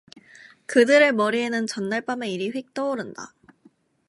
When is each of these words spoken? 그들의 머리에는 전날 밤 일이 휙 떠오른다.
그들의 0.65 1.11
머리에는 1.11 1.67
전날 1.67 2.01
밤 2.01 2.23
일이 2.23 2.49
휙 2.49 2.73
떠오른다. 2.73 3.35